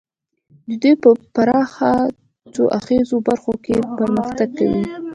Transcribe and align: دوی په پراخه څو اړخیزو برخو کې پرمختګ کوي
دوی 0.81 0.93
په 1.03 1.09
پراخه 1.33 1.93
څو 2.53 2.63
اړخیزو 2.77 3.17
برخو 3.27 3.53
کې 3.63 3.75
پرمختګ 3.97 4.49
کوي 4.59 4.83